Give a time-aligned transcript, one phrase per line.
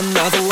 [0.00, 0.49] 拿不